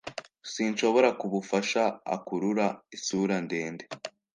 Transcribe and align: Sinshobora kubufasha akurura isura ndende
Sinshobora 0.51 1.09
kubufasha 1.19 1.81
akurura 2.15 2.67
isura 2.95 3.35
ndende 3.45 3.85